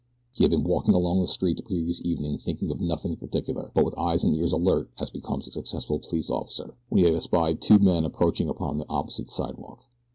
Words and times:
He 0.33 0.43
had 0.43 0.49
been 0.49 0.63
walking 0.63 0.95
along 0.95 1.21
the 1.21 1.27
street 1.27 1.57
the 1.57 1.61
previous 1.61 2.03
evening 2.03 2.39
thinking 2.39 2.71
of 2.71 2.81
nothing 2.81 3.11
in 3.11 3.17
particular; 3.19 3.69
but 3.75 3.85
with 3.85 3.95
eyes 3.99 4.23
and 4.23 4.33
ears 4.33 4.51
alert 4.51 4.89
as 4.97 5.11
becomes 5.11 5.47
a 5.47 5.51
successful 5.51 5.99
police 5.99 6.31
officer, 6.31 6.73
when 6.89 6.97
he 7.03 7.05
had 7.05 7.13
espied 7.13 7.61
two 7.61 7.77
men 7.77 8.03
approaching 8.03 8.49
upon 8.49 8.79
the 8.79 8.89
opposite 8.89 9.29
sidewalk. 9.29 9.83